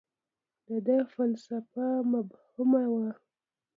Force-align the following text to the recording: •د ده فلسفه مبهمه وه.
•د 0.67 0.69
ده 0.85 0.97
فلسفه 1.13 1.87
مبهمه 2.11 2.83
وه. 2.93 3.09